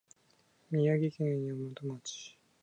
[0.71, 1.51] 宮城県大
[1.87, 2.35] 和町